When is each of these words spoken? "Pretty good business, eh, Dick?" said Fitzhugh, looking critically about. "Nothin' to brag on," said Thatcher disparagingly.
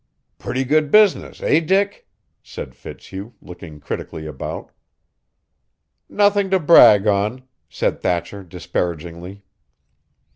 "Pretty 0.39 0.63
good 0.63 0.89
business, 0.89 1.43
eh, 1.43 1.59
Dick?" 1.59 2.07
said 2.41 2.73
Fitzhugh, 2.73 3.33
looking 3.39 3.79
critically 3.79 4.25
about. 4.25 4.71
"Nothin' 6.09 6.49
to 6.49 6.59
brag 6.59 7.05
on," 7.05 7.43
said 7.69 8.01
Thatcher 8.01 8.41
disparagingly. 8.43 9.43